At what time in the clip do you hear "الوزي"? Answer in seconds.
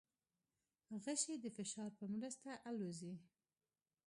2.69-3.13